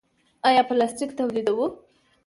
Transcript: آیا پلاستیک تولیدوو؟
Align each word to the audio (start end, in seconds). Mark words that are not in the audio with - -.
آیا 0.47 0.63
پلاستیک 0.69 1.09
تولیدوو؟ 1.17 1.65